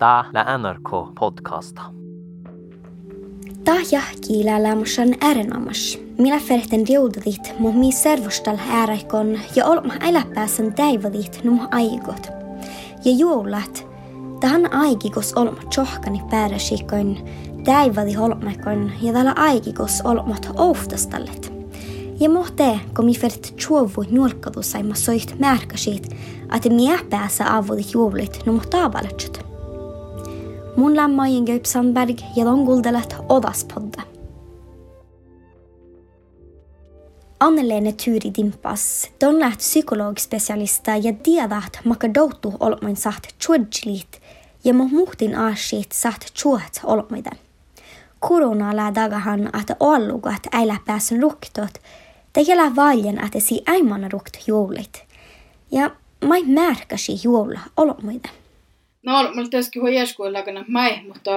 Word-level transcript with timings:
Tää 0.00 0.24
lä 0.32 0.58
NRK 0.58 1.14
podcasta. 1.20 1.82
Tää 3.64 3.76
jahkiilä 3.92 4.62
lämmösen 4.62 5.16
erinomas. 5.30 5.98
Minä 6.18 6.40
ferten 6.40 6.88
riudadit, 6.88 7.54
mu 7.58 7.72
mi 7.72 7.92
servostal 7.92 8.56
ääräikon 8.70 9.38
ja 9.56 9.66
olma 9.66 9.92
äläpääsän 10.00 10.74
täivadit 10.74 11.40
num 11.44 11.60
aigot. 11.70 12.26
Ja 13.04 13.12
juulat, 13.18 13.86
tähän 14.40 14.72
aikikos 14.72 15.34
olma 15.34 15.60
tjohkani 15.74 16.22
pääräsikon, 16.30 17.16
täivadi 17.64 18.16
olmaikon 18.16 18.92
ja 19.02 19.12
tällä 19.12 19.32
aikikos 19.36 20.00
olmat 20.04 20.50
ouftastallet. 20.56 21.52
Ja 22.20 22.30
mohte, 22.30 22.80
kun 22.96 23.04
mi 23.04 23.14
fert 23.14 23.56
tjuovu 23.56 24.04
nuolkadu 24.10 24.62
saima 24.62 24.94
soit 24.94 25.38
märkäsit, 25.38 26.16
että 26.56 26.68
mi 26.68 26.88
pääsä 27.10 27.56
avudit 27.56 27.92
juulit 27.92 28.42
num 28.46 28.60
taabaletset. 28.70 29.49
Mun 30.76 30.96
lämmajen 30.96 31.44
Gaup 31.44 31.64
Sandberg 31.64 32.20
ja 32.36 32.44
don 32.44 32.64
guldelet 32.64 33.16
Odaspodde. 33.28 34.02
Anne-Lene 37.40 37.92
Turi 37.92 38.30
Dimpas, 38.36 39.10
don 39.20 39.40
läht 39.40 39.58
psykologspecialista 39.58 40.90
ja 40.96 41.12
tiedät 41.12 41.78
makadoutu 41.84 42.54
olmoin 42.60 42.96
saht 42.96 43.28
tjuodjlit 43.38 44.20
ja 44.64 44.74
muhtin 44.74 45.38
aasiit 45.38 45.92
saht 45.92 46.24
tjuot 46.34 46.80
olmoiden. 46.84 47.38
Korona 48.20 48.76
lää 48.76 48.94
dagahan 48.94 49.50
ollugat 49.80 50.42
äilä 50.52 50.76
pääsen 50.86 51.22
ruktot, 51.22 51.74
tekellä 52.32 52.76
valjen 52.76 53.24
että 53.24 53.40
si 53.40 53.62
äimana 53.66 54.08
rukt 54.08 54.36
juulit. 54.46 55.04
Ja 55.70 55.90
mai 56.24 56.42
märkäsi 56.44 57.20
juolla 57.24 57.60
olmoiden. 57.76 58.39
No, 59.02 59.22
mulla 59.22 59.48
tietysti 59.48 59.78
hui 59.78 59.94
jeskuilla 59.94 60.38
lakana 60.38 60.64
mai, 60.68 61.02
mutta 61.02 61.30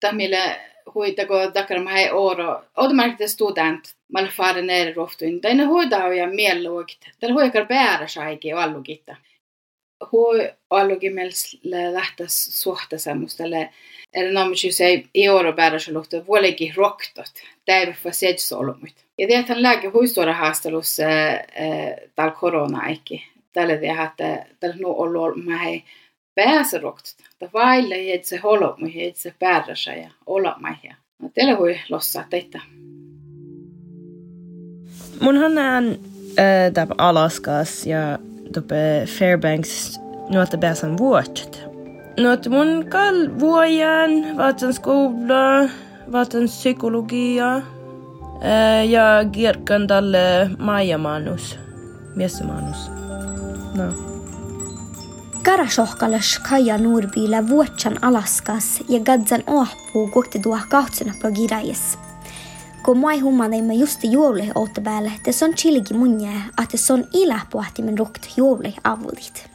tämmöille 0.00 0.60
huitako 0.94 1.50
takana 1.50 1.82
mai 1.82 2.10
oro. 2.10 2.64
Automatik 2.76 3.28
student, 3.28 3.94
mal 4.12 4.26
fara 4.26 4.62
ner 4.62 4.96
roftuin. 4.96 5.40
Tällä 5.40 5.66
huidaa 5.66 6.14
ja 6.14 6.26
mielluokit. 6.26 6.98
Tällä 7.20 7.34
huikar 7.34 7.66
bära 7.66 8.08
saiki 8.08 8.52
allukitta. 8.52 9.16
Hui 10.12 10.52
alluki 10.70 11.10
meille 11.10 11.92
lähteä 11.92 12.26
suhta 12.28 12.98
semmoistelle. 12.98 13.70
Eli 14.12 14.32
no, 14.32 14.44
mutta 14.44 14.60
se 14.70 15.02
ei 15.14 15.28
oro 15.28 15.52
bära 15.52 15.78
se 15.78 15.92
luhtu 15.92 16.26
vuolikin 16.26 16.74
roktot. 16.76 17.32
Täivä 17.64 17.92
för 17.92 18.12
sedsolomut. 18.12 18.94
Ja 19.18 19.28
det 19.28 19.48
hän 19.48 19.62
lääke 19.62 19.88
huistuora 19.88 20.34
haastelussa 20.34 21.04
tal 22.14 22.30
korona 22.30 22.88
ekki. 22.88 23.26
Tällä 23.52 23.80
det 23.80 23.92
hatte 23.92 24.46
tällä 24.60 24.76
no 24.80 24.88
ollut 24.88 25.44
mä 25.44 25.58
hei 25.58 25.84
pääserokt. 26.34 27.04
Ta 27.38 27.48
vaille 27.52 27.94
hed 28.06 28.22
se 28.24 28.36
holo 28.36 28.74
mu 28.78 28.86
hed 28.94 29.14
se 29.14 29.34
pääräsä 29.38 29.94
ja 29.94 30.10
olla. 30.26 30.56
No 31.22 31.30
teille 31.34 31.58
voi 31.58 31.80
lossaa 31.88 32.24
teitä. 32.30 32.60
Munhan 35.20 35.58
on 35.58 35.98
äh, 36.38 36.72
täällä 36.74 36.94
Alaskas 36.98 37.86
ja 37.86 38.18
tuope 38.52 39.04
Fairbanks 39.18 40.00
nuolta 40.30 40.58
pääsen 40.58 40.98
vuodet. 40.98 41.64
Nuot 42.20 42.46
mun 42.46 42.86
kal 42.88 43.14
vuojan, 43.40 44.36
vaatan 44.36 44.72
skola, 44.72 45.68
vaatan 46.12 46.44
psykologia 46.44 47.56
äh, 47.56 48.88
ja 48.88 49.24
kirkan 49.32 49.86
tälle 49.86 50.50
maijamanus, 50.58 51.58
miesmanus. 52.16 52.90
No. 53.74 54.09
Karasohkalas 55.42 56.38
Kaja 56.50 56.78
Nuurbiillä 56.78 57.48
vuotsan 57.48 58.04
Alaskas 58.04 58.80
ja 58.88 59.00
gadsan 59.00 59.42
ohpuu 59.46 60.08
kohti 60.08 60.38
tuo 60.38 60.58
kautsena 60.68 61.14
pagirajis. 61.22 61.98
Kun 62.84 62.98
mai 62.98 63.20
hummadeimme 63.20 63.74
justi 63.74 64.12
juoli 64.12 64.50
outa 64.54 64.80
päälle, 64.80 65.12
te 65.22 65.32
son 65.32 65.54
chiligi 65.54 65.94
munje, 65.94 66.28
että 66.62 66.76
son 66.76 67.04
iläpuhtimen 67.12 67.98
rukt 67.98 68.26
juoli 68.36 68.74
avudit. 68.84 69.50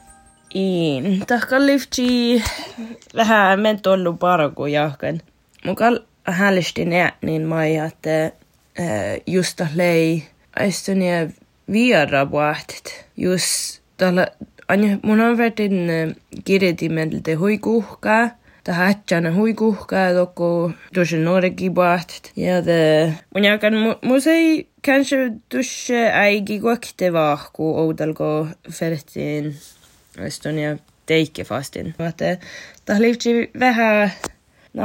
Iin, 0.54 1.26
tahka 1.26 1.66
lifti 1.66 2.42
vähän 3.16 3.60
mentollu 3.60 4.12
parku 4.12 4.66
jahkan. 4.66 5.20
Mukal 5.64 5.98
hälistin 6.24 6.90
niin 7.22 7.42
mai, 7.42 7.76
että 7.76 8.32
just 9.26 9.60
lei 9.74 10.24
aistunia 10.60 11.30
viera 11.72 12.26
puhtit. 12.26 13.04
Just 13.16 13.80
tällä 13.96 14.26
Anja, 14.68 14.98
mun 15.02 15.20
on 15.20 15.38
vertin 15.38 15.90
kirjatimeltä 16.44 17.38
huikuhkaa. 17.38 18.30
Ta 18.64 18.72
hätsänä 18.72 19.34
huikuhkaa 19.34 20.12
tokko 20.12 20.70
tuossa 20.94 21.16
nuorekin 21.16 21.74
puhtat. 21.74 22.32
Ja 22.36 22.62
te, 22.62 23.12
mun 23.34 23.44
jakan, 23.44 23.74
mus 24.02 24.26
ei 24.26 24.68
kanske 24.86 25.16
tuossa 25.48 25.94
äigi 25.94 26.60
kuokte 26.60 27.12
vahku 27.12 27.78
oudalko 27.78 28.48
vertin 28.80 29.56
Estonia 30.18 30.76
teikke 31.06 31.44
fastin. 31.44 31.94
Että 32.08 32.36
ta 32.84 32.94
liivti 32.98 33.50
vähän, 33.60 34.12
no 34.74 34.84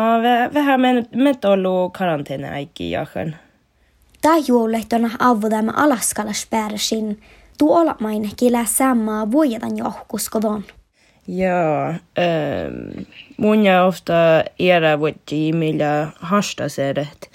vähän 0.53 0.81
met 1.15 1.45
ollu 1.45 1.89
karanteena 1.89 2.47
äikki 2.47 2.91
jakan. 2.91 3.35
Tää 4.21 4.37
juolehtona 4.47 5.09
avudamme 5.19 5.71
alaskalas 5.75 6.47
pääräsin 6.49 7.21
tuolamain 7.57 8.29
killä 8.37 8.65
sammaa 8.65 9.31
vuojetan 9.31 9.77
johkuskodon. 9.77 10.63
Joo, 11.27 11.87
ähm, 11.89 13.05
mun 13.37 13.65
ja 13.65 13.85
ofta 13.85 14.13
era 14.59 14.99
vuotti 14.99 15.53
millä 15.53 16.07
hastaseret. 16.15 17.31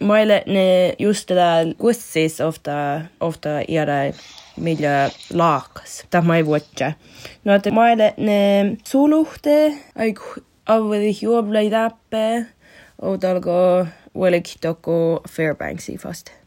Meille 0.00 0.42
ne 0.46 0.94
just 0.98 1.26
tätä 1.26 1.56
kussis 1.78 2.40
ofta, 2.40 3.00
ofta 3.20 3.48
era 3.68 3.94
millä 4.56 5.10
laakas. 5.32 6.04
Tämä 6.10 6.36
ei 6.36 6.46
vuotta. 6.46 6.92
No, 7.44 7.54
että 7.54 7.70
meille 7.70 8.14
ne 8.16 8.76
suluhte, 8.84 9.72
aiku 9.98 10.24
avudi 10.66 11.18
juoblai 11.22 11.70
täppe, 11.70 12.46
outalko 13.02 13.86
vuolik 14.14 14.48
toko 14.60 15.20
Fairbanksi 15.30 15.96
fast. 15.96 16.41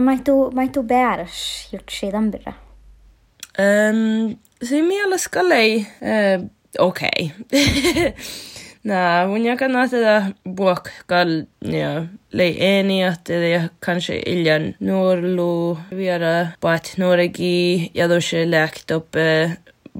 Mai 0.00 0.18
tu, 0.24 0.50
mai 0.54 0.68
tu 0.68 0.82
bärs 0.82 1.68
gjort 1.70 1.90
sedan 1.90 2.30
bra? 2.30 2.52
Um, 3.58 4.36
se 4.62 4.82
mielestä 4.82 5.48
lei 5.48 5.76
uh, 5.78 6.50
okei. 6.78 7.32
Okay. 7.42 8.12
Nää, 8.86 9.26
mun 9.26 9.44
jakan 9.44 9.70
tätä 9.90 10.26
buok 10.56 10.88
kal 11.06 11.28
ja 11.64 12.04
lei 12.32 12.56
eni 12.78 13.02
että 13.02 13.32
ja 13.32 13.68
kanske 13.80 14.22
iljan 14.26 14.74
nuorlu 14.80 15.78
viera 15.96 16.46
pat 16.60 16.94
nuoregi 16.96 17.90
ja 17.94 18.08
då 18.08 18.20
se 18.20 18.50
läkt 18.50 18.90
upp 18.90 19.14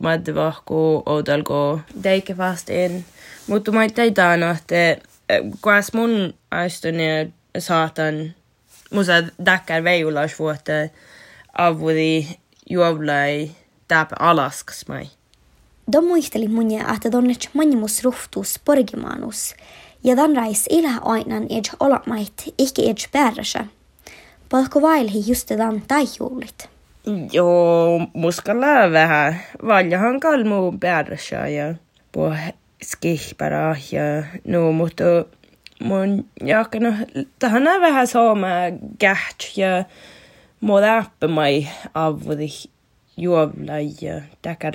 madvahku 0.02 1.02
odalgo 1.06 1.80
deike 2.02 2.34
fast 2.34 2.70
en. 2.70 3.04
Mutta 3.46 3.72
mä 3.72 3.88
teitaan 3.88 4.42
että 4.42 4.96
kuas 5.60 5.92
mun 5.92 6.34
aistun 6.50 7.00
ja 7.00 7.26
saatan 7.58 8.34
musa 8.90 9.22
dakar 9.46 9.84
veiulas 9.84 10.38
vuotta 10.38 10.72
avudi 11.58 12.38
juovlai 12.70 13.50
tap 13.88 14.10
alaskas 14.18 14.88
mai. 14.88 15.06
De 15.92 16.00
muisteli 16.00 16.48
munje 16.48 16.84
että 16.94 17.12
donnet 17.12 17.50
manimus 17.52 18.04
ruhtus 18.04 18.60
porgimanus 18.64 19.54
ja 20.04 20.16
dan 20.16 20.36
rais 20.36 20.66
ilä 20.70 21.00
ainan 21.04 21.46
ej 21.50 21.70
olamait 21.80 22.54
ikke 22.58 22.82
ej 22.82 23.08
bärrasä. 23.12 23.66
Palko 24.48 24.82
vailhi 24.82 25.24
just 25.26 25.50
dan 25.50 25.82
tajjuulit. 25.88 26.68
Joo, 27.32 28.06
muskalla 28.12 28.92
vähän. 28.92 29.40
Valjahan 29.66 30.20
kalmu 30.20 30.72
bärrasä 30.72 31.48
ja 31.48 31.74
på 32.12 32.34
skihpara 32.82 33.76
ja 33.92 34.22
no, 34.44 34.72
mutta 34.72 35.04
mun 35.84 36.24
jakana 36.44 36.96
tähän 37.38 37.62
vähän 37.80 38.06
sooma 38.06 38.46
käht 38.98 39.56
ja 39.56 39.84
modappe 40.60 41.26
mai 41.26 41.68
avudi 41.94 42.48
juovlai 43.16 43.90
ja 44.00 44.20
takar 44.42 44.74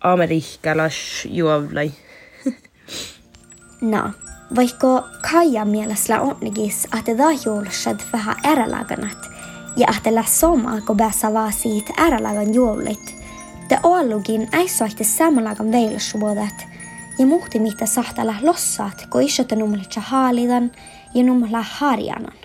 amerikkalas 0.00 1.26
juovlai. 1.30 1.92
no, 3.80 4.10
vaikka 4.56 5.08
Kaija 5.30 5.64
mielessä 5.64 6.20
onnigis, 6.20 6.84
että 6.98 7.12
juolusad 7.44 8.00
vähän 8.12 8.36
erälaganat 8.52 9.30
ja 9.76 9.86
että 9.96 10.22
soma 10.22 10.80
kun 10.80 10.96
päässä 10.96 11.32
vaan 11.32 11.52
siitä 11.52 11.92
erälagan 12.06 12.54
juolit. 12.54 13.20
Te 13.68 13.78
ollugin 13.82 14.48
ei 14.52 14.68
soitte 14.68 15.04
samanlagan 15.04 15.72
veilusvuodet, 15.72 16.69
ja 17.18 17.60
mitä 17.60 17.86
sahtala 17.86 18.34
lossaat, 18.42 19.06
kun 19.10 19.22
isota 19.22 19.56
numlitsa 19.56 20.00
haalidan 20.00 20.72
ja 21.14 21.24
numla 21.24 21.62
harjanan. 21.62 22.38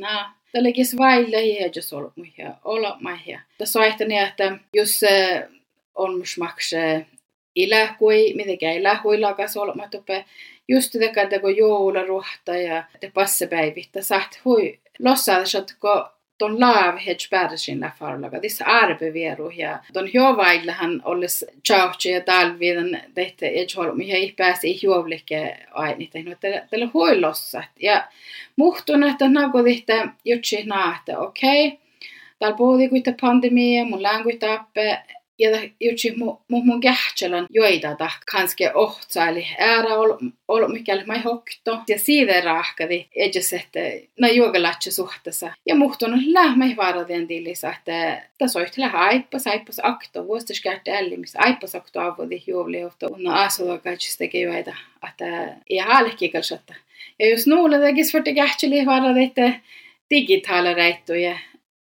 No, 0.00 0.08
tälläkin 0.52 0.86
vaille 0.98 1.42
hiedjus 1.42 1.92
ollut 1.92 2.16
muihin, 2.16 2.52
olla 2.64 2.96
maihia. 3.00 3.40
Tässä 3.58 3.80
vaihtani, 3.80 4.18
että 4.18 4.58
jos 4.74 5.00
on 5.94 6.18
musmakse 6.18 7.06
ilähui, 7.54 8.32
mitenkään 8.34 8.74
ilähui 8.74 9.20
lakas 9.20 9.56
olemat 9.56 9.94
uppe. 9.94 10.24
Just 10.68 10.92
tätä 10.92 11.26
teko 11.26 11.48
joularuhta 11.48 12.56
ja 12.56 12.84
te 13.00 13.10
passepäivittä 13.14 14.02
saht 14.02 14.32
hui 14.44 14.78
lossaa, 14.98 15.38
että 15.38 15.74
ton 16.38 16.60
laav 16.60 16.98
hedge 16.98 17.26
päätösin 17.30 17.80
la 17.80 17.90
farlaga. 17.98 18.42
Dissa 18.42 18.64
arbevieru 18.64 19.50
ja 19.50 19.78
ton 19.92 20.08
hän 20.72 21.02
olisi 21.04 21.46
chauhtsi 21.68 22.10
ja 22.10 22.20
talviden 22.20 23.02
tehtä 23.14 23.46
mihin 23.94 24.16
ei 24.16 24.34
pääsi 24.36 24.68
ei 24.68 24.78
juovlikke 24.82 25.56
aini 25.70 26.06
tehnyt 26.06 26.38
tällä 26.70 26.88
huilossa. 26.94 27.62
Ja 27.82 28.08
muhtun, 28.56 29.02
että 29.02 29.28
nago 29.28 29.62
tehtä 29.62 30.08
jutsi 30.24 30.64
naahta, 30.64 31.18
okei. 31.18 31.66
Okay. 31.66 31.78
Täällä 32.38 32.56
puhutiin 32.56 32.90
kuita 32.90 33.12
pandemia, 33.20 33.84
mun 33.84 34.02
länkuita 34.02 34.52
appe, 34.52 35.02
ja 35.38 35.50
jutsi 35.80 36.16
mu, 36.16 36.36
mu 36.48 36.64
mun 36.64 36.80
kähtsälän 36.80 37.46
joita 37.50 37.94
ta 37.94 38.10
kanske 38.32 38.72
ohtsaili 38.74 39.46
äära 39.58 39.94
ol, 39.94 40.12
ol 40.48 40.68
mikäli 40.68 41.04
mai 41.04 41.20
hokto. 41.22 41.78
Ja 41.88 41.98
siitä 41.98 42.40
rahkadi 42.40 43.06
edjes 43.16 43.52
että 43.52 43.80
na 44.20 44.28
juogalatse 44.28 44.90
suhteessa. 44.90 45.52
Ja 45.66 45.74
muhtun 45.74 46.32
lähmä 46.32 46.64
varadien 46.76 47.26
tilisa 47.26 47.72
että 47.72 48.22
tässä 48.38 48.58
olisi 48.58 48.80
lähä 48.80 48.98
aippas 48.98 49.46
aippas 49.46 49.80
akto 49.82 50.26
vuostas 50.26 50.60
käytte 50.60 50.96
ällimis 50.96 51.36
aippas 51.36 51.74
akto 51.74 52.00
avodi 52.00 52.42
juovli 52.46 52.80
johto 52.80 53.06
unna 53.06 53.42
asuva 53.42 53.78
kaikista 53.78 54.24
joita 54.24 54.76
että 55.08 55.56
ei 55.70 55.78
haalekki 55.78 56.28
kalsotta 56.28 56.74
ja 57.18 57.28
jos 57.28 57.46
nuulla 57.46 57.78
tekis 57.78 58.12
för 58.12 58.24
det 58.24 58.34
kähtseli 58.34 58.86
varad 58.86 59.16
että 59.16 59.60
digitaala 60.10 60.70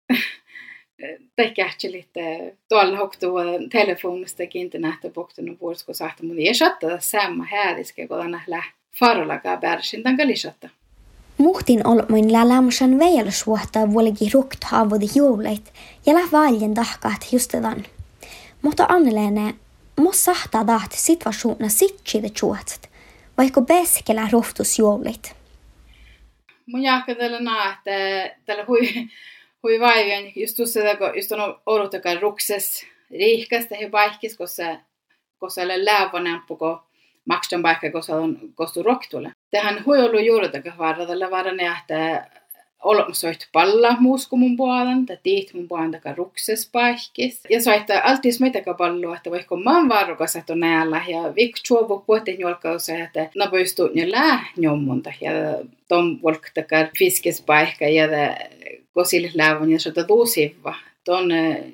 tehkähtsi 1.36 1.92
lite 1.92 2.56
tuolla 2.70 2.98
hoktu 2.98 3.28
telefonista 3.72 4.44
internettä 4.54 5.10
pohtunut 5.10 5.62
vuosiko 5.62 5.94
sahta 5.94 6.24
mun 6.24 6.40
ei 6.40 6.54
shatta 6.54 6.88
samma 7.00 7.46
hädiske 7.46 8.08
kun 8.08 8.32
nähdä 8.32 8.64
farlaga 9.00 9.58
bärsin 9.58 10.04
tanka 10.04 10.28
lisätä. 10.28 10.70
Muhtin 11.38 11.88
olmoin 11.88 12.34
lälämösen 12.34 13.00
veilusvuotta 13.00 13.92
vuolikin 13.94 14.32
rukt 14.34 14.64
haavudi 14.64 15.06
juuleit 15.16 15.74
ja 16.06 16.14
läh 16.14 16.32
valjen 16.32 16.74
tahkaat 16.74 17.28
just 17.32 17.52
tämän. 17.52 17.86
Mutta 18.62 18.86
Anneleene, 18.90 19.56
mos 20.00 20.26
sahtaa 20.26 20.66
tahti 20.66 20.98
situationa 20.98 21.70
sitside 21.70 22.30
chuotset, 22.30 22.90
vaikka 23.38 23.62
beskelä 23.62 24.30
rohtus 24.32 24.80
juulit. 24.80 25.36
Mun 26.66 26.84
jahka 26.84 27.16
tällä 27.16 27.38
että 27.74 28.36
tällä 28.46 28.66
hui 28.68 28.90
hui 29.64 29.80
vaivian 29.80 30.24
just 30.36 30.56
tuossa 30.56 30.80
just 31.16 31.32
on 31.32 31.60
odottakaan 31.66 32.22
rukses 32.22 32.86
riihkästä 33.12 33.76
he 33.76 33.90
paikis, 33.90 34.38
koska 34.38 34.64
koska 35.40 35.62
ole 35.62 35.86
läävänämppu, 35.86 36.56
kun 36.56 36.80
makstan 37.26 37.62
paikka, 37.62 37.92
koska 37.92 38.16
on 38.16 38.40
kostu 38.56 38.84
roktule. 38.84 39.32
Tähän 39.52 39.86
hui 39.86 40.00
ollut 40.00 40.26
juuritakaan 40.26 40.78
varrella 40.78 41.32
varane, 41.32 41.72
että 41.80 42.28
olemassa 42.84 43.28
palla 43.52 43.96
muusku 44.00 44.38
mun 44.38 44.58
puolen, 44.58 45.06
tai 45.06 45.18
tiit 45.24 45.54
mun 45.54 45.68
puolen 45.68 45.92
taka 45.92 46.14
rukses 46.16 46.70
paikis. 46.72 47.42
Ja 47.50 47.62
soittaa 47.62 48.02
altis 48.04 48.40
meitä 48.40 48.62
palloa, 48.78 49.16
että 49.16 49.32
vaikka 49.32 49.58
mä 49.58 49.78
oon 49.78 49.90
varrukas, 49.90 50.36
että 50.36 50.54
on 50.54 50.60
näillä, 50.60 51.02
ja 51.08 51.36
vik 51.36 51.56
chuovu 51.56 52.00
puoten 52.00 52.40
julkausa, 52.40 52.94
että 52.96 53.30
na 53.36 53.48
poistuu 53.48 53.90
ne 53.94 54.12
lää 54.12 54.46
njommunta, 54.58 55.14
ja 55.22 55.32
tom 55.88 56.20
volktakar 56.24 56.88
fiskespaikka, 57.00 57.86
ja 57.88 58.08
kosil 58.94 59.30
lävän 59.34 59.72
ja 59.72 59.80
sota 59.80 60.04
tuusivva. 60.04 60.76
Ton 61.04 61.30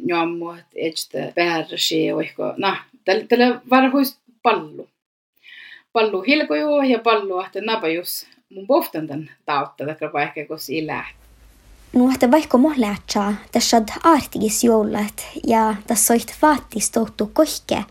njommu, 0.05 0.51
että 0.51 0.75
etstä 0.75 1.17
päärsi, 1.35 2.11
oihko, 2.11 2.53
na, 2.57 2.77
tällä, 3.05 3.61
varhuis 3.69 4.19
pallu. 4.43 4.89
Pallu 5.93 6.21
hilkoju 6.21 6.81
ja 6.81 6.99
pallu, 6.99 7.39
että 7.39 7.61
napajus 7.61 8.27
mun 8.49 8.67
pohtan 8.67 9.07
tämän 9.07 9.31
tautta, 9.45 9.91
että 9.91 10.13
vaikka 10.13 10.45
kun 10.47 10.59
siinä 10.59 10.93
lähtee. 10.93 11.19
Nuohta 11.93 12.31
vaikka 12.31 12.57
mohlaatsaa, 12.57 13.33
tässä 13.51 13.81
artigis 14.03 14.63
joulat 14.63 15.27
ja 15.47 15.75
tässä 15.87 16.05
soit 16.07 16.35
vaattis 16.41 16.91
touttu 16.91 17.31
kohke, 17.33 17.83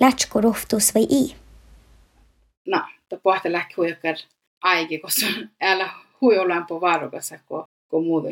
lätsko 0.00 0.40
rohtus 0.40 0.94
vai 0.94 1.02
i? 1.02 1.36
No, 2.66 2.80
tämä 3.08 3.20
pohta 3.22 3.52
lähti 3.52 3.74
huijakkar 3.76 4.14
aiki, 4.62 4.98
koska 4.98 5.26
älä 5.60 5.90
huijollaan 6.20 6.66
på 6.66 6.80
varukassa, 6.80 7.38
kun, 7.46 7.64
muuta. 7.92 8.28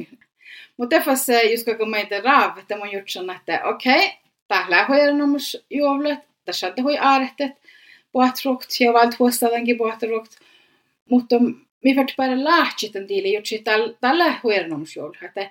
Mutta 0.76 0.96
tefas 0.96 1.26
just 1.50 1.66
kun 1.78 1.90
meitä 1.90 2.20
raav, 2.20 2.58
että 2.58 2.76
mun 2.76 2.92
jutsun, 2.92 3.30
että 3.30 3.60
okei, 3.64 4.06
okay, 4.06 4.08
täällä 4.48 4.86
huijalan 4.88 5.20
omus 5.20 5.64
juovlet, 5.70 6.18
tässä 6.44 6.72
hui 6.82 6.98
aarehtet, 6.98 7.52
pohtrokt 8.12 8.68
ja 8.80 8.92
valt 8.92 9.18
huostadankin 9.18 9.78
pohtrokt, 9.78 10.32
mutta 11.10 11.36
mi 11.84 11.96
vart 11.96 12.12
bara 12.16 12.44
lähtsit 12.44 12.92
tiili 13.06 13.34
jutsi 13.34 13.62
tällä 14.00 14.34
huernomusjoul, 14.42 15.12
että 15.22 15.50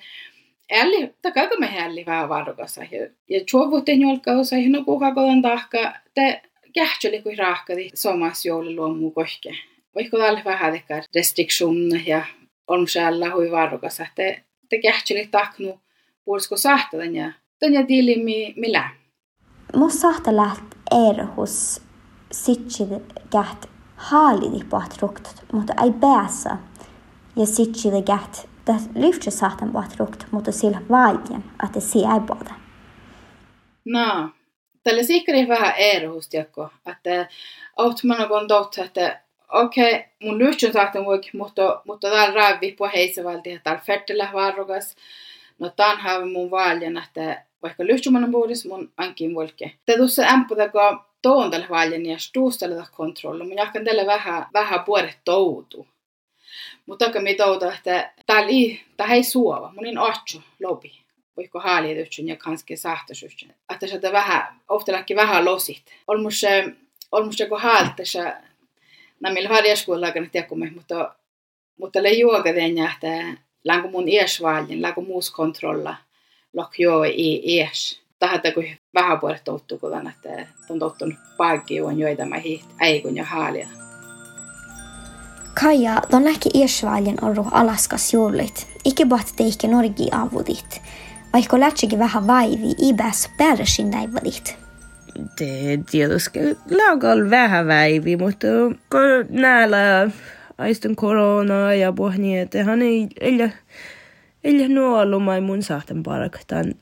älli, 0.71 1.13
takaga 1.21 1.55
me 1.59 1.67
hälli 1.67 2.05
vähän 2.05 2.29
varukassa. 2.29 2.81
Ja 3.29 3.39
chuovuten 3.39 4.01
jolkausa, 4.01 4.55
no 4.69 4.83
kuka 4.83 5.13
kodan 5.13 5.41
tahka, 5.41 5.93
te 6.13 6.41
kähtseli 6.73 7.21
kuin 7.21 7.37
rahkadi 7.37 7.89
somas 7.93 8.45
joululuomu 8.45 9.11
kohke. 9.11 9.55
Voiko 9.95 10.17
tälle 10.17 10.41
vähän 10.45 10.81
restriktioner 11.15 12.01
ja 12.05 12.25
on 12.67 12.87
siellä 12.87 13.29
hui 13.29 13.51
varukassa, 13.51 14.03
että 14.03 14.43
te 14.69 14.77
kähtseli 14.77 15.27
tahknu 15.27 15.79
puolisko 16.25 16.57
sahta 16.57 16.97
ja 16.97 17.31
tanja 17.59 17.85
tiili 17.85 18.23
mi, 18.23 18.53
millä. 18.57 18.89
Mus 19.75 20.01
sahta 20.01 20.35
läht 20.35 20.63
erhus 21.09 21.81
sitsi 22.31 22.83
käht 23.31 23.65
haalidi 23.95 24.65
rukt, 25.01 25.43
mutta 25.53 25.73
ei 25.83 25.91
päässä. 25.91 26.57
Ja 27.35 27.45
det 27.91 28.01
gät, 28.05 28.49
det 28.65 28.89
lyfter 28.95 29.31
satan 29.31 29.73
rukt, 29.97 30.23
mutta 30.31 30.51
sillä 30.51 30.81
valjen, 30.89 31.43
että 31.63 31.79
se 31.79 31.99
ei 31.99 32.19
puhuta. 32.27 32.53
No, 33.85 34.29
tällä 34.83 35.03
sikkari 35.03 35.47
vähän 35.47 35.73
erohustiakko, 35.77 36.69
että 36.85 37.27
autmana 37.77 38.27
kun 38.27 38.47
totta, 38.47 38.83
että 38.83 39.21
okei, 39.53 39.93
okay, 39.93 40.03
mun 40.23 40.39
lyhtsyn 40.39 40.73
sahtan 40.73 41.05
voi, 41.05 41.21
mutta, 41.33 41.81
mutta 41.85 42.09
täällä 42.09 42.35
raavi 42.35 42.71
på 42.71 42.89
heissä 42.93 43.23
valti, 43.23 43.51
että 43.51 43.63
täällä 43.63 43.81
fettillä 43.85 44.29
varukas. 44.33 44.95
No 45.59 45.69
tämän 45.69 45.97
haava 45.97 46.25
mun 46.25 46.51
valjen, 46.51 46.97
että 46.97 47.45
vaikka 47.63 47.85
lyhtsymän 47.85 48.31
puhudis 48.31 48.65
mun 48.65 48.91
ankin 48.97 49.35
volke. 49.35 49.71
Tämä 49.85 49.97
tuossa 49.97 50.23
ämpputa, 50.23 50.69
kun 50.69 50.99
tuon 51.21 51.51
tällä 51.51 51.67
valjen 51.69 52.05
ja 52.05 52.19
stuustella 52.19 52.87
kontrollu. 52.91 53.43
Mun 53.43 53.57
jahkan 53.57 53.85
tällä 53.85 54.05
vähän, 54.05 54.45
vähän 54.53 54.83
puolet 54.83 55.17
toutu. 55.25 55.87
Mutta 56.85 57.05
aika 57.05 57.19
mi 57.19 57.35
touta, 57.35 57.73
että 57.73 58.13
täällä 58.25 58.49
ei, 58.49 58.81
ei 59.11 59.23
suova. 59.23 59.73
Mun 59.75 59.85
in 59.85 59.99
ocho 59.99 60.41
lopi. 60.63 61.03
Voiko 61.37 61.59
haali 61.59 61.91
yhtsyn 61.91 62.27
ja 62.27 62.35
kanske 62.35 62.75
sahtasyhtsyn. 62.75 63.55
Että 63.73 63.87
se 63.87 64.11
vähän, 64.11 64.61
oftaläkki 64.69 65.15
vähän 65.15 65.45
losit. 65.45 65.83
Olmus, 66.07 66.41
olmus 67.11 67.39
joku 67.39 67.57
haaltessa, 67.57 68.19
nämillä 68.19 68.52
harjaskuilla 69.49 70.05
aikana 70.05 70.27
tiekumme, 70.31 70.71
mutta, 70.75 71.15
mutta 71.77 72.03
le 72.03 72.11
juoga 72.11 72.55
den 72.55 72.77
että 72.77 73.41
länku 73.63 73.89
mun 73.89 74.07
iesvaljen, 74.07 74.81
länku 74.81 75.01
muus 75.01 75.31
kontrolla, 75.31 75.95
lok 76.53 76.79
joo 76.79 77.03
i 77.03 77.41
ies 77.43 78.03
tahata 78.27 78.51
kun 78.51 78.63
vähän 78.93 79.19
puolet 79.19 79.43
tottu, 79.43 79.77
kun 79.77 80.07
että 80.07 80.47
on 80.69 80.79
tottunut 80.79 81.15
paikki 81.37 81.81
on 81.81 81.99
joita 81.99 82.25
mä 82.25 82.37
hiiht, 82.37 82.65
ei 82.81 83.01
kun 83.01 83.17
jo 83.17 83.23
haalia. 83.23 83.67
Kaija, 85.61 86.01
ton 86.11 86.23
näki 86.23 86.49
Iesvaljen 86.53 87.23
ollut 87.23 87.47
Alaskas 87.51 88.13
juhlit. 88.13 88.67
Ikke 88.85 89.05
bat 89.05 89.33
teikke 89.35 89.67
Norgi 89.67 90.07
avudit. 90.11 90.81
Vaikka 91.33 91.59
lätsikin 91.59 91.99
vähän 91.99 92.27
vaivi, 92.27 92.75
ibäs 92.77 93.29
pääräsin 93.37 93.89
näivadit. 93.89 94.62
Tietysti 95.91 96.39
lagal 96.71 97.29
vähän 97.29 97.67
väivi, 97.67 98.17
mutta 98.17 98.47
kun 98.91 99.25
näillä 99.29 100.11
aistun 100.57 100.95
korona. 100.95 101.73
Ja 101.73 101.93
pohni, 101.93 102.39
että 102.39 102.63
hän 102.63 102.81
ei, 102.81 103.07
ei, 103.21 103.49
ei 104.43 104.67
nuolumai 104.67 105.41
mun 105.41 105.63
sahten 105.63 106.03
paraktan 106.03 106.73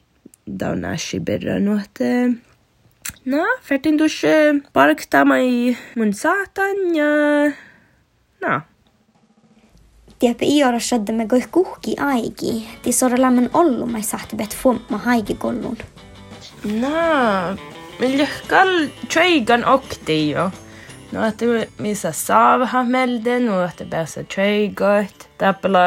dawn 0.59 0.81
nashi 0.81 1.19
birra. 1.19 1.59
Nuot 1.59 1.99
na 3.25 3.45
fertin 3.61 3.97
dus 3.97 4.21
park 4.73 5.05
tamai 5.09 5.77
mun 5.95 6.13
saatan 6.13 6.95
ja 6.95 7.05
na 8.41 8.61
Tiedäpä 10.19 10.45
iora 10.45 10.79
shadda 10.79 11.13
me 11.13 11.25
goi 11.25 11.41
kuhki 11.51 11.95
aiki, 11.97 12.67
ti 12.81 12.91
sora 12.91 13.17
lämmön 13.21 13.49
ollu 13.53 13.85
mai 13.85 14.03
sahti 14.03 14.35
bet 14.35 14.55
fomma 14.55 14.97
haigi 14.97 15.33
kollun. 15.33 15.77
Na, 16.63 17.57
millä 18.01 18.27
kall 18.47 18.87
treigan 19.13 19.65
okti 19.65 20.29
jo. 20.29 20.51
No, 21.11 21.25
että 21.27 21.45
missä 21.77 22.11
saavaha 22.11 22.83
melden, 22.83 23.45
no, 23.45 23.63
että 23.63 23.85
päässä 23.89 24.23
treigot. 24.23 25.29
Täppälä 25.37 25.81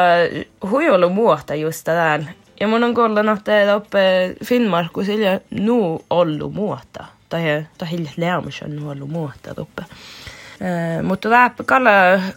huijolu 0.69 1.09
muuta 1.09 1.55
just 1.55 1.83
tämän 1.83 2.29
ja 2.59 2.67
mun 2.67 2.83
on 2.83 2.93
kollan, 2.93 3.29
että 3.29 3.75
oppe 3.75 4.35
Finnmarkus 4.43 5.09
ilja 5.09 5.39
nu 5.51 5.99
ollu 6.09 6.49
muuta. 6.49 7.05
tai 7.29 7.65
tai 7.77 7.89
lämsen 8.17 8.83
huolu 8.83 9.07
muuta 9.07 9.55
tuppe. 9.55 9.85
Mutta 11.03 11.29
läppä 11.29 11.63
kalla 11.63 11.89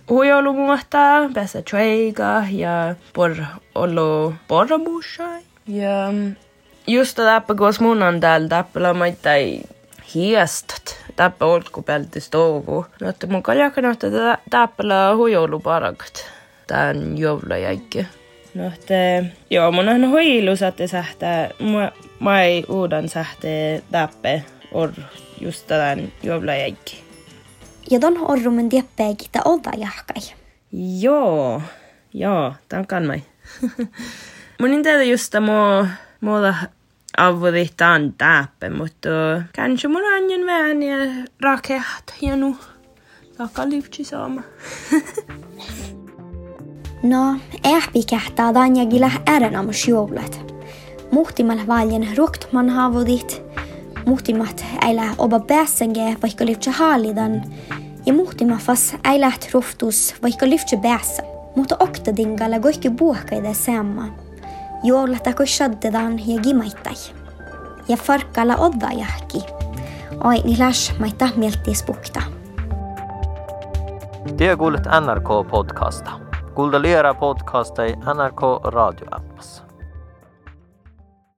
huijolu 0.08 0.52
muuta, 0.52 0.98
päässä 1.34 1.62
treiga 1.62 2.44
ja 2.50 2.94
por 3.12 3.36
olo 3.74 4.34
porramusa. 4.48 5.28
Ja 5.66 6.12
just 6.88 7.18
läppä 7.18 7.54
koos 7.54 7.80
mun 7.80 8.02
on 8.02 8.20
täällä 8.20 8.48
täppälä 8.48 8.94
maittai 8.94 9.60
hiestat. 10.14 11.04
Täppä 11.16 11.44
olku 11.44 11.82
pelti 11.82 12.20
stovu. 12.20 12.86
Mutta 13.04 13.26
mun 13.26 13.42
kaljakan 13.42 13.84
että 13.84 14.38
täppälä 14.50 15.16
huijolu 15.16 15.60
parakat. 15.60 16.30
Tän 16.66 17.18
joulajäikki. 17.18 18.06
No, 18.54 18.66
että 18.66 19.24
joo, 19.50 19.72
mun 19.72 19.88
on 19.88 20.10
huilu 20.10 20.56
saatte 20.56 20.86
sähtää. 20.86 21.50
Mä, 21.58 21.92
mä 22.20 22.42
ei 22.42 22.64
uudan 22.68 23.08
sähtee 23.08 23.82
täppe 23.90 24.44
or 24.72 24.92
just 25.40 25.66
tämän 25.66 26.12
joulajäikki. 26.22 27.04
Ja 27.90 28.00
ton 28.00 28.30
orrumen 28.30 28.68
tieppeekin 28.68 29.28
ta 29.32 29.40
ova 29.44 29.70
jahkai. 29.76 30.22
Joo, 31.00 31.62
joo, 32.14 32.54
tämän 32.68 32.86
kannai. 32.86 33.22
mun 34.60 34.70
ei 34.74 34.82
tiedä 34.82 35.02
just 35.02 35.30
tämä 35.30 35.88
afaddita 37.18 37.92
yn 37.98 38.12
dap 38.20 38.64
yn 38.66 38.76
mwtw. 38.78 39.14
Gan 39.56 39.76
sy'n 39.80 39.92
mwyn 39.92 40.06
anion 40.14 40.44
fe 40.48 40.58
ni 40.78 40.90
raket 41.44 42.14
hyn 42.20 42.38
nhw. 42.44 42.52
Ddog 43.34 43.58
o 43.58 43.66
lif 43.70 43.90
ti 43.94 44.04
som. 44.06 44.38
No, 47.02 47.38
ehpi 47.64 48.02
kähtää 48.10 48.54
danjagilla 48.54 49.10
ärenamus 49.30 49.88
jouluet. 49.88 50.40
Muhtimal 51.10 51.60
valjen 51.66 52.06
ruktman 52.16 52.70
haavudit, 52.70 53.42
muhtimat 54.06 54.64
äilä 54.80 55.14
oba 55.18 55.40
päässänge 55.40 56.16
vaikka 56.22 56.46
liftse 56.46 56.70
haalidan, 56.70 57.42
ja 58.06 58.12
muhtimafas 58.12 58.94
äilä 59.04 59.32
truftus 59.50 60.14
vaikka 60.22 60.50
liftse 60.50 60.76
päässä. 60.76 61.22
Mutta 61.56 61.76
oktadingalla 61.80 62.60
kohki 62.60 62.90
puhkaida 62.90 63.54
sammaa. 63.54 64.27
juoglata 64.82 65.32
kussaddetaan 65.32 66.18
ja 66.26 66.40
kimaittai. 66.40 66.94
Ja 67.88 67.96
farkkalla 67.96 68.56
odda 68.56 68.90
jahki. 68.92 69.44
Oi 70.24 70.38
nilas 70.44 70.92
maita 70.98 71.28
mieltis 71.36 71.82
pukta. 71.82 72.22
Det 74.38 74.46
är 74.46 74.56
gullet 74.56 74.86
NRK-podcasta. 74.86 76.10
Gulda 76.54 76.78
lera 76.78 77.14
podcasta 77.14 77.86
i 77.86 77.92
NRK 77.92 78.42
radioa. 78.64 79.27